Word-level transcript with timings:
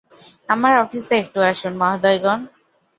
আমার 0.49 0.73
অফিসে 0.77 1.13
একটু 1.17 1.39
আসুন, 1.41 1.73
মহোদয়গণ। 1.81 2.39